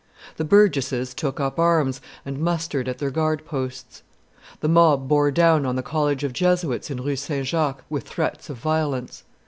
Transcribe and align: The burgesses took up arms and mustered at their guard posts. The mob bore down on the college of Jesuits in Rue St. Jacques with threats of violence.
The 0.37 0.43
burgesses 0.45 1.13
took 1.13 1.39
up 1.39 1.59
arms 1.59 2.01
and 2.25 2.39
mustered 2.39 2.87
at 2.87 2.97
their 2.97 3.11
guard 3.11 3.45
posts. 3.45 4.01
The 4.61 4.67
mob 4.67 5.07
bore 5.07 5.29
down 5.29 5.63
on 5.63 5.75
the 5.75 5.83
college 5.83 6.23
of 6.23 6.33
Jesuits 6.33 6.89
in 6.89 7.03
Rue 7.03 7.15
St. 7.15 7.45
Jacques 7.45 7.83
with 7.87 8.07
threats 8.09 8.49
of 8.49 8.57
violence. 8.57 9.23